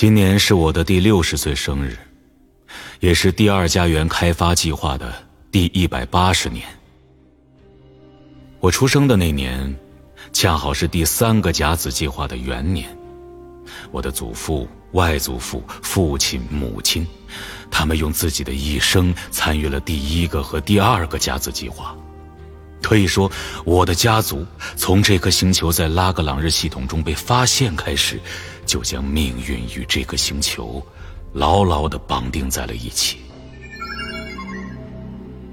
[0.00, 1.98] 今年是我的第六十岁生日，
[3.00, 5.12] 也是第二家园开发计划的
[5.50, 6.64] 第一百八十年。
[8.60, 9.76] 我出生的那年，
[10.32, 12.96] 恰好是第三个甲子计划的元年。
[13.90, 17.04] 我的祖父、外祖父、父亲、母亲，
[17.68, 21.92] 他们用自己的一生参与了第一个和第二个甲子计划。
[22.80, 23.28] 可以说，
[23.64, 28.20] 我的家族从这颗星球在拉格朗日系统中被发现开始，
[28.68, 30.86] 就将命运与这个星球
[31.32, 33.16] 牢牢地绑定在了一起。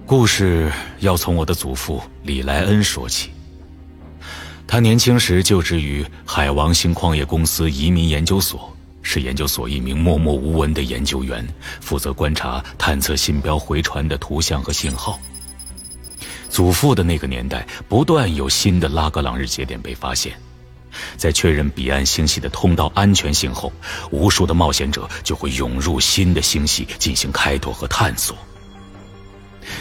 [0.05, 3.31] 故事要从我的祖父李莱恩说起。
[4.67, 11.47] 他年轻时就职于海王星矿业公司移民研究所，是研究所一名默默无闻的研究员，
[11.79, 15.17] 负责观察、探测信标回传的图像和信号。
[16.49, 20.33] 祖父的那个年代，不断有新的拉格朗日节点被发现，
[21.17, 23.71] 在确认彼岸星系的通道安全性后，
[24.11, 28.37] 无数的冒险者就会涌入新的星系进行开拓和探索。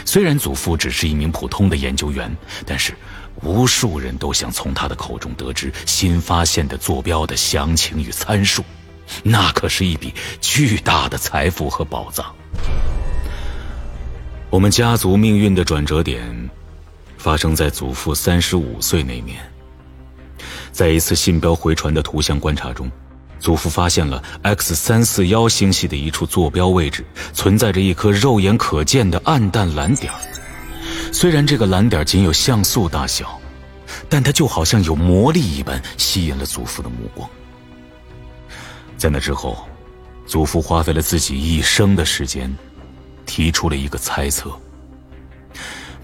[0.03, 2.93] 虽然祖父只是一名普通的研究员，但是
[3.41, 8.63] 无数人都想从他的口中得知新发现的坐标的详情与参数，
[9.23, 12.33] 那可是一笔巨大的财富和宝藏。
[14.49, 16.49] 我们家族命运的转折点。
[17.17, 19.39] 发生在祖父三十五岁那年，
[20.75, 22.91] 在一次信标回传的图像观察中，
[23.39, 30.11] 祖父发现了 X 三四幺星系的一处坐标位置存在着一颗肉眼可见的暗淡蓝点。
[31.13, 33.39] 虽然这个蓝点仅有像素大小，
[34.09, 37.29] 但它就好像有魔力一般吸引了祖父的目光。
[38.97, 39.65] 在那之后，
[40.27, 42.53] 祖父花费了自己一生的时间，
[43.25, 44.51] 提出了一个猜测。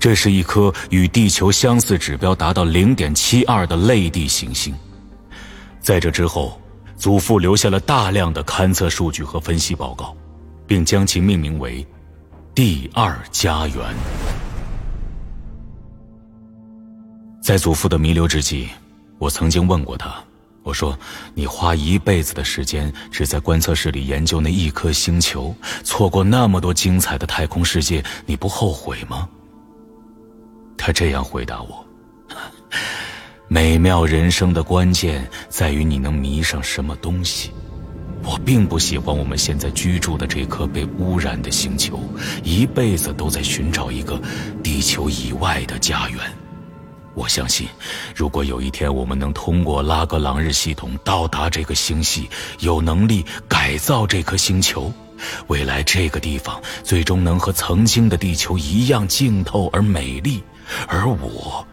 [0.01, 4.73] 这是一颗与地球相似指标达到零点七二的类地行星。
[5.79, 6.59] 在这之后，
[6.97, 10.17] 祖父留下了大量的勘测数据和分析报告，
[10.65, 11.85] 并将其命名为
[12.55, 13.77] “第二家园”。
[17.39, 18.69] 在祖父的弥留之际，
[19.19, 20.15] 我曾经问过他
[20.65, 20.97] ：“我说，
[21.35, 29.29] 你花一辈子的时间只在观测室里研究那一颗星球，错过那么多精彩的太空世界，你不后悔吗？”
[30.83, 31.85] 他这样回答我
[33.47, 37.51] ：“美妙人生的关键在于你能迷上什么东西。
[38.23, 41.99] 我并不喜欢我们现在居住的这颗被污染的星球，
[42.43, 44.19] 一辈子都在寻找一个
[44.63, 46.19] 地球以外的家园。
[47.13, 47.67] 我相信，
[48.15, 52.27] 如果有一天我们能通过拉格朗日系统到达这个星系，
[52.59, 54.91] 有能力改造这颗星球。”
[55.45, 60.41] 未来这个地方最终能和曾经的地球一样净透而美丽，
[60.87, 61.65] 而我，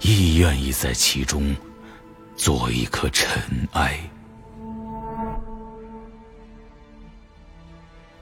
[0.00, 1.54] 亦愿意在其中
[2.36, 3.28] 做一颗尘
[3.72, 3.98] 埃。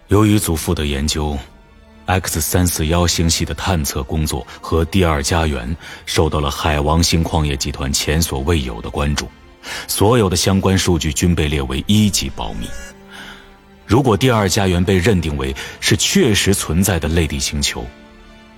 [0.09, 1.37] 由于祖父的研究
[2.07, 9.29] ，X 三四幺星系的探测工作和第二家园受到了海王星矿业集团前所未有的关注，
[9.89, 12.69] 所有的相关数据均被列为一级保密。
[13.87, 17.85] 如果第二家园被认定为是确实存在的类地星球，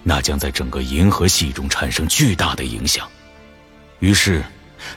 [0.08, 3.08] 那将在整个银河系中产生巨大的影响。
[3.98, 4.40] 于是，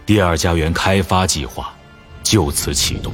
[0.05, 1.73] 第二家园开发计划
[2.21, 3.11] 就此启动。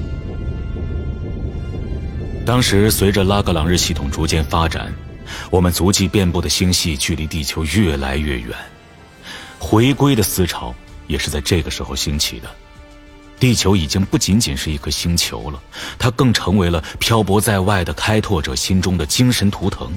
[2.46, 4.94] 当时，随着拉格朗日系统逐渐发展，
[5.50, 8.54] 我们足迹遍布的星系距离地球越来越远，
[9.58, 10.76] 回归的思潮
[11.08, 12.50] 也是在这个时候兴起的。
[13.40, 15.62] 地球已经不仅仅是一颗星球了，
[15.98, 19.90] 它更成为了漂泊在外的开拓者心中的精神图腾。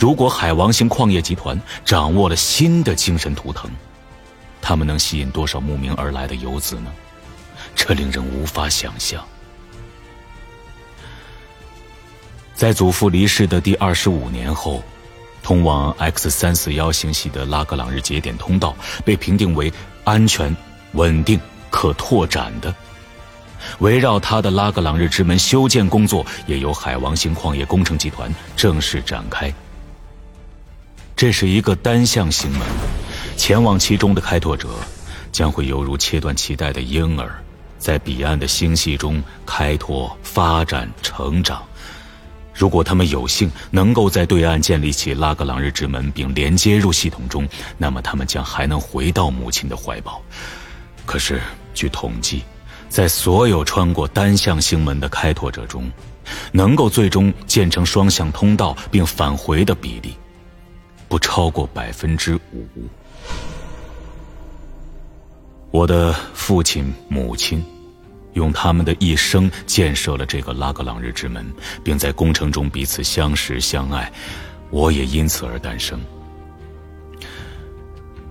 [0.00, 3.70] 如果海王星矿业集团掌握了新的精神图腾，
[4.62, 6.90] 他们能吸引多少慕名而来的游子呢？
[7.74, 9.22] 这令人无法想象。
[12.54, 14.82] 在祖父离世的第二十五年后，
[15.42, 18.74] 通往 X 三四幺星系的拉格朗日节点通道
[19.04, 19.70] 被评定为
[20.04, 20.56] 安全、
[20.92, 21.38] 稳定。
[21.68, 22.74] 可拓展的，
[23.78, 29.54] 围绕它的拉格朗日之门修建工作也由海王星矿业工程集团正式展开。
[31.20, 32.62] 这是一个单向星门，
[33.36, 34.70] 前往其中的开拓者，
[35.30, 37.30] 将会犹如切断脐带的婴儿，
[37.78, 41.62] 在彼岸的星系中开拓、发展、成长。
[42.54, 47.46] 如果他们有幸能够在对岸建立起拉格朗日之门并连接入系统中，
[47.76, 50.22] 那么他们将还能回到母亲的怀抱。
[51.04, 51.38] 可是，
[51.74, 52.44] 据统计，
[52.88, 55.92] 在所有穿过单向星门的开拓者中，
[56.50, 60.14] 能够最终建成双向通道并返回的比例，
[61.10, 62.66] 不超过百分之五。
[65.70, 67.62] 我的父亲、母亲。
[68.34, 71.44] 用他们的一生建设了这个拉格朗日之门，
[71.82, 74.08] 并在工程中彼此相识相爱，
[74.70, 76.00] 我也因此而诞生。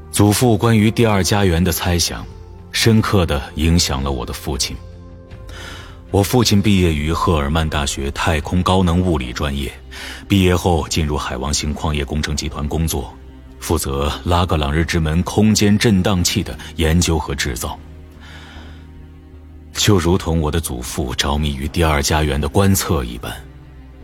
[0.10, 2.26] 祖父关于第二家园的猜想，
[2.72, 4.74] 深刻的影响了我的父亲。
[6.12, 9.72] 我父亲毕业于赫尔曼大学太空高能物理专业，
[10.28, 13.14] 毕业后进入海王星矿业工程集团工作，
[13.60, 17.78] 负责拉格朗日之门空间震荡器的研究和制造。
[19.74, 23.32] 就如同我的祖父着迷于第二家园的观测一般，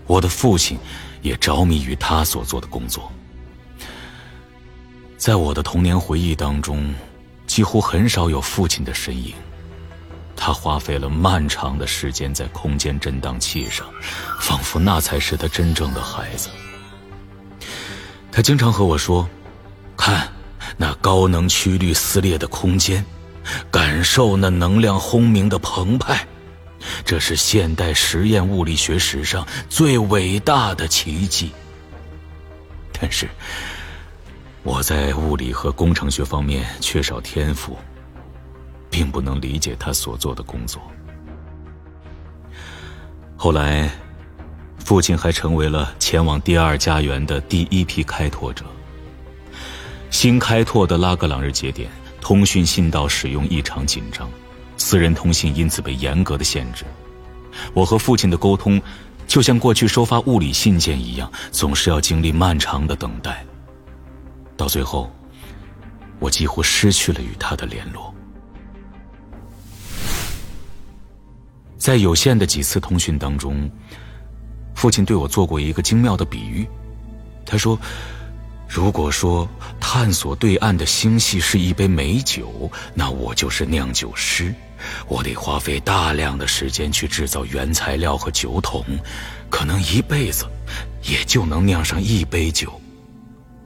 [0.05, 0.77] 我的父亲
[1.23, 3.11] 也着迷于他所做的工作。
[5.17, 6.93] 在我的童年回忆当中，
[7.47, 9.33] 几乎很少有父亲的身影。
[10.35, 13.87] 他花费了漫长的时间在空间震荡器上，
[14.39, 16.49] 仿佛那才是他真正的孩子。
[18.31, 19.27] 他经常和我说
[19.95, 20.27] ：“看，
[20.77, 23.03] 那高能曲率撕裂的空间。”
[23.69, 26.27] 感受那能量轰鸣的澎湃，
[27.05, 31.51] 这是现代实验物理学史上最伟大的奇迹。
[32.99, 33.29] 但是，
[34.63, 37.77] 我在物理和工程学方面缺少天赋，
[38.95, 40.81] 并不能理解他所做的工作。
[43.35, 43.91] 后来，
[44.77, 48.63] 父亲还成为了前往第二家园的第一批开拓者。
[50.11, 51.89] 新开拓的拉格朗日节点。
[52.21, 54.27] 通讯信道使用异常紧张，
[54.77, 56.83] 私人通信因此被严格的限制。
[57.71, 58.81] 我和父亲的沟通，
[59.27, 63.45] 就像过去收发物理信件一样，总是要经历漫长的等待。
[64.57, 65.11] 到最后，
[66.17, 68.14] 我几乎失去了与他的联络。
[71.85, 73.69] 在有限的几次通讯当中，
[74.73, 76.67] 父亲对我做过一个精妙的比喻，
[77.45, 77.77] 他说。
[78.67, 79.47] 如果说
[79.79, 84.53] 探索对岸的星系是一杯美酒，那我就是酿酒师。
[85.07, 88.83] 我得花费大量的时间去制造原材料和酒桶，
[89.51, 90.47] 可能一辈子
[91.03, 92.81] 也就能酿上一杯酒，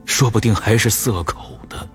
[0.04, 1.88] 说不定还是涩口的。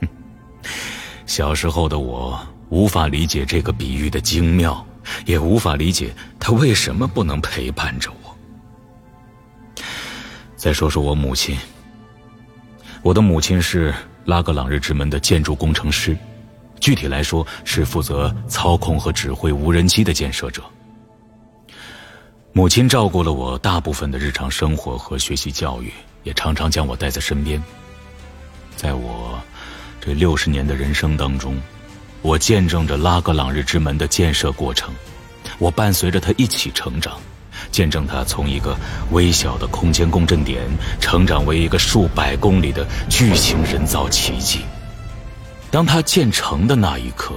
[1.26, 4.84] 小时候的我无法理解这个比喻的精妙，
[5.24, 9.82] 也无法理解他为什么不能陪伴着我。
[10.56, 11.56] 再说说我母亲。
[13.02, 13.94] 我的母亲是
[14.24, 16.16] 拉格朗日之门的建筑工程师，
[16.80, 20.62] 具体来说是负责操控和指挥无人机的建设者。
[22.52, 25.92] 母亲照顾了我大部分的日常生活和学习教育，
[26.24, 27.62] 也常常将我带在身边。
[28.74, 29.40] 在我
[30.00, 31.56] 这六十年的人生当中，
[32.22, 34.92] 我见证着拉格朗日之门的建设过程，
[35.58, 37.18] 我伴随着他一起成长。
[37.72, 38.76] 见证它从一个
[39.10, 40.62] 微小的空间共振点
[41.00, 44.60] 成长为一个数百公里的巨型人造奇迹。
[45.70, 47.34] 当它建成的那一刻，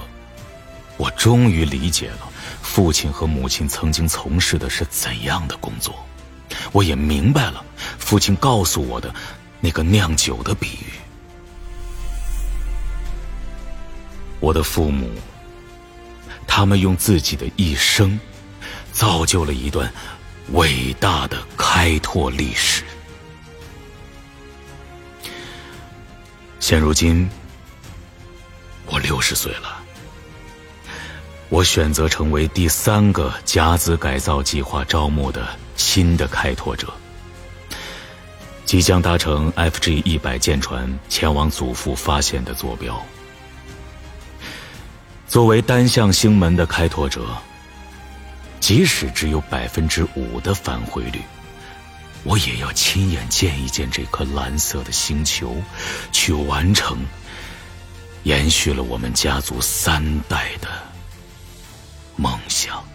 [0.96, 2.28] 我终于理解了
[2.62, 5.94] 父亲和母亲曾经从事的是怎样的工作，
[6.70, 7.62] 我也明白了
[7.98, 9.12] 父亲告诉我的
[9.60, 11.01] 那个酿酒的比喻。
[14.42, 15.08] 我的父母，
[16.48, 18.18] 他们用自己的一生，
[18.90, 19.90] 造就了一段。
[20.50, 22.82] 伟大的开拓历史。
[26.58, 27.30] 现如今，
[28.86, 29.80] 我六十岁了。
[31.48, 36.92] 我选择成为第三个甲子改造计划招募的新的开拓者，
[38.64, 43.00] 即将搭乘 FG 一百舰船前往祖父发现的坐标。
[45.32, 47.26] 作为单向星门的开拓者。
[48.60, 51.22] 即使只有百分之五的返回率，
[52.22, 55.56] 我也要亲眼见一见这颗蓝色的星球，
[56.12, 56.98] 去完成
[58.24, 60.68] 延续了我们家族三代的
[62.14, 62.91] 梦想。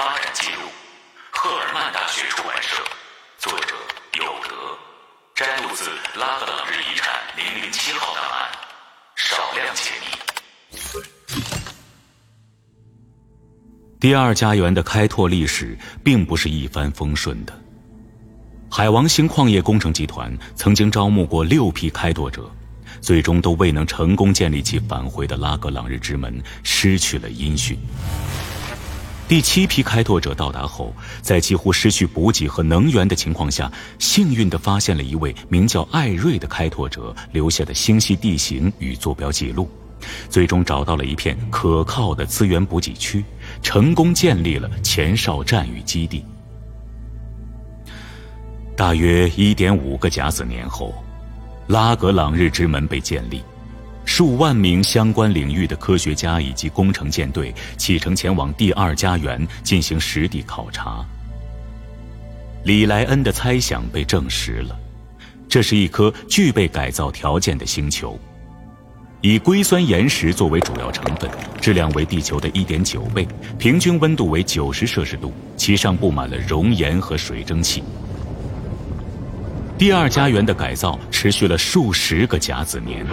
[0.00, 0.62] 发展记录
[1.30, 2.82] 赫尔曼大学出版社
[3.36, 3.74] 作者
[4.16, 4.48] 有德
[5.34, 8.48] 詹姆斯拉格朗日遗产零零七号档案
[9.14, 10.06] 少量解密。
[14.00, 17.52] 第二家园的开拓历史并不是一帆风顺的
[18.70, 22.50] 海王星矿业工程集团曾经招募过六批开拓者
[23.02, 27.78] 最终都未能成功建立起返回的拉格朗日之门失去了音讯。
[29.30, 33.70] 第七批开拓者到达后，在几乎失去补给和能源的情况下，
[34.00, 39.70] 幸运地发现了一位名叫艾瑞的开拓者留下的星系地形与坐标记录，
[40.28, 43.24] 最终找到了一片可靠的资源补给区。
[43.62, 46.24] 成功建立了前哨站与基地。
[48.76, 50.92] 大约一点五个甲子年后，
[51.68, 53.40] 拉格朗日之门被建立，
[54.10, 61.04] 数万名相关领域的科学家以及工程舰队启程前往第二家园进行实地考察。
[62.64, 64.76] 李莱恩的猜想被证实了，
[65.48, 68.18] 这是一颗具备改造条件的星球。
[69.20, 73.24] 以硅酸岩石作为主要成分，质量为地球的一点九倍，
[73.60, 77.84] 平均温度为九十摄氏度，其上布满了熔岩和水蒸气。
[79.78, 83.06] 第二家园的改造持续了数十个甲子年，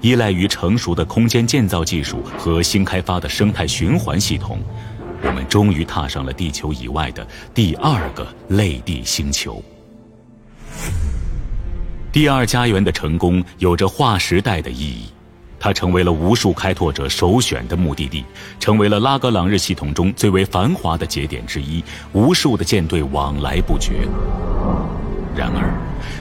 [0.00, 4.60] 依赖于成熟的空间建造技术和新开发的生态循环系统，
[5.22, 9.62] 我们终于踏上了地球以外的第二个类地星球。
[12.12, 15.06] 第二家园的成功有着划时代的意义。
[15.58, 18.22] 它成为了无数开拓者首选的目的地，
[18.60, 24.06] 成为了拉格朗日系统中最为繁华的节点之一，无数的舰队往来不绝。
[25.36, 25.70] 然而，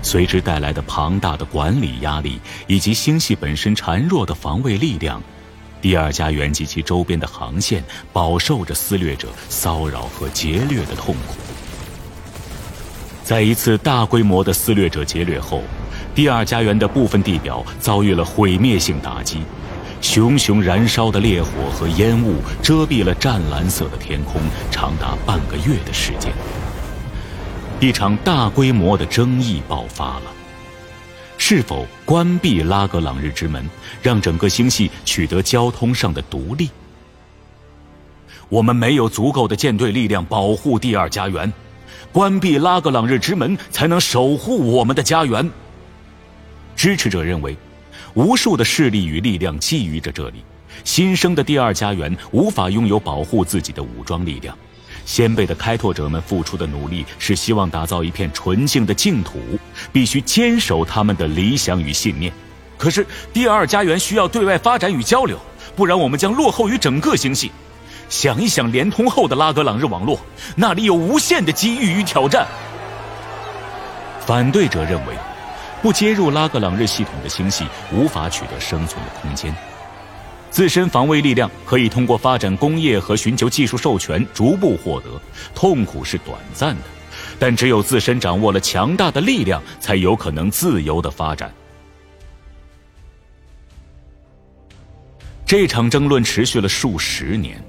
[0.01, 5.21] 随之带来的庞大的管理压力以及星系本身孱弱的防卫力量，
[5.81, 11.35] 第二家园及其周边的航线饱受着撕掠者骚扰和劫掠的痛苦。
[13.23, 15.63] 在一次大规模的撕掠者劫掠后。
[16.13, 19.41] 第二家园的部分地表遭遇了毁灭性打击，
[19.99, 24.39] 熊熊燃烧的烈火和烟雾遮蔽了湛蓝色的天空，
[24.71, 26.31] 长达半个月的时间。
[27.81, 30.31] 一场大规模的争议爆发了：
[31.37, 33.69] 是否关闭拉格朗日之门，
[34.01, 36.69] 让整个星系取得交通上的独立？
[38.47, 41.51] 我们没有足够的舰队力量保护第二家园，
[42.13, 45.51] 关闭拉格朗日之门才能守护我们的家园。
[46.77, 47.57] 支持者认为，
[48.13, 50.45] 无数的势力与力量觊觎着这里。
[50.85, 54.57] 新生的第二家园无法拥有保护自己的武装力量。
[55.05, 59.39] 先辈的开拓者们付出的努力是希望打造一片纯净的净土，
[59.93, 62.33] 必须坚守他们的理想与信念。
[62.77, 65.39] 可是，第二家园需要对外发展与交流，
[65.75, 67.51] 不然我们将落后于整个星系。
[68.09, 70.19] 想一想，连通后的拉格朗日网络，
[70.55, 72.45] 那里有无限的机遇与挑战。
[74.25, 75.15] 反对者认为。
[75.81, 79.55] 不接入拉格朗日系统的星系无法取得生存的空间，
[80.55, 85.09] 自身防卫力量可以通过发展工业和寻求技术授权逐步获得，
[85.53, 86.81] 痛苦是短暂的，
[87.37, 91.53] 但只有自身掌握了强大的力量，才有可能自由的发展。
[95.45, 97.61] 这场争论持续了数十年，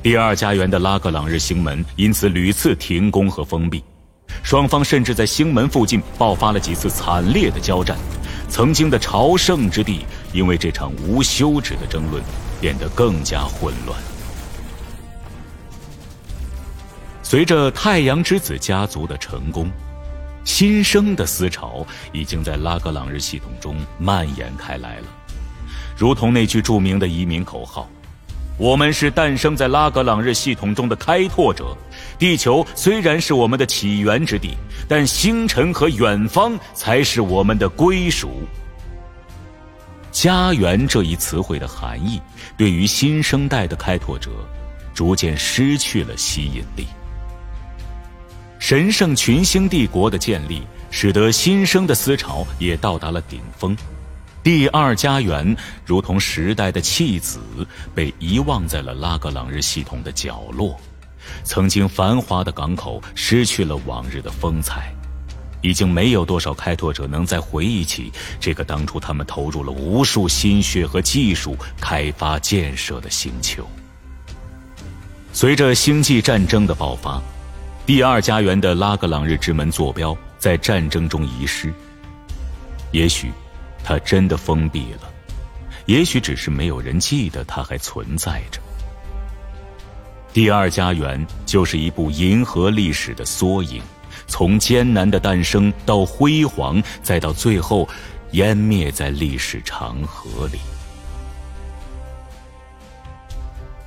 [0.00, 3.82] 第二家园的拉格朗日星门因此屡次停工和封闭。
[4.44, 7.98] 双方甚至在星门附近爆发了几次惨烈的交战，
[8.54, 12.22] 曾经的朝圣之地因为这场无休止的争论
[12.60, 13.98] 变得更加混乱。
[17.20, 19.68] 随着太阳之子家族的成功，
[20.44, 25.06] 新生的思潮已经在拉格朗日系统中蔓延开来了，
[25.96, 27.90] 如同那句著名的移民口号。
[28.56, 31.76] 我们是诞生在拉格朗日系统中的开拓者，
[32.18, 34.50] 地球虽然是我们的起源之地，
[34.88, 38.42] 但星辰和远方才是我们的归属。
[40.12, 42.20] 家园这一词汇的含义，
[42.56, 44.30] 对于新生代的开拓者，
[44.94, 46.86] 逐渐失去了吸引力。
[48.60, 53.76] 神圣群星帝国的建立，使得新生的思潮也到达了顶峰。
[54.44, 57.40] 第二家园如同时代的弃子，
[57.94, 60.78] 被遗忘在了拉格朗日系统的角落。
[61.44, 64.92] 曾经繁华的港口失去了往日的风采，
[65.62, 73.66] 已经没有多少开拓者能再回忆起这个当初他们投入了无数心血和技术开发建设的星球。
[75.32, 77.18] 随着星际战争的爆发，
[77.86, 81.72] 第二家园的拉格朗日之门坐标在战争中遗失。
[82.92, 83.32] 也许。
[83.84, 85.12] 它真的封闭了，
[85.84, 88.60] 也许只是没有人记得它还存在着。
[90.32, 93.80] 第二家园就是一部银河历史的缩影，
[94.26, 97.88] 从艰难的诞生到辉煌，再到最后
[98.32, 100.58] 湮灭在历史长河里。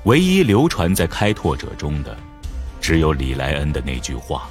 [0.04, 2.16] 唯一流传在开拓者中的，
[2.80, 4.48] 只有李莱恩的那句话：“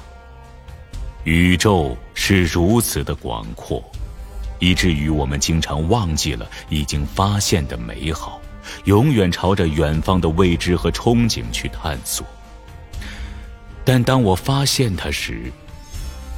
[1.25, 3.83] 宇宙是如此的广阔，
[4.59, 8.41] 以至于我们经常忘记了已经发现的美好，
[8.85, 12.25] 永远朝着远方的未知和憧憬去探索。”
[13.85, 15.51] 但当我发现它时，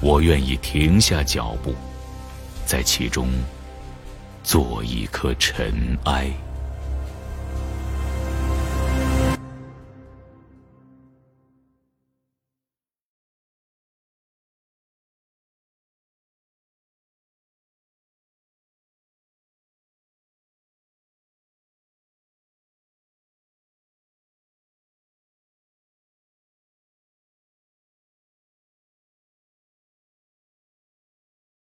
[0.01, 1.73] 我愿意停下脚步，
[2.65, 3.27] 在其中
[4.43, 6.31] 做一颗尘埃。